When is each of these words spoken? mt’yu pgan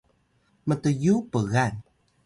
mt’yu 0.67 1.15
pgan 1.31 1.73